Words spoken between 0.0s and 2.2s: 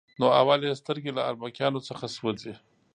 نو اول یې سترګې له اربکیانو څخه